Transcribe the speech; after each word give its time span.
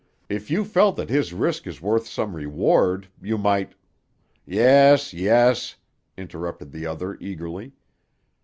If 0.29 0.49
you 0.49 0.65
felt 0.65 0.95
that 0.95 1.11
his 1.11 1.31
risk 1.31 1.67
is 1.67 1.79
worth 1.79 2.07
some 2.07 2.35
reward, 2.35 3.07
you 3.21 3.37
might—" 3.37 3.75
"Yes, 4.47 5.13
yes!" 5.13 5.75
interrupted 6.17 6.71
the 6.71 6.87
other 6.87 7.19
eagerly. 7.21 7.73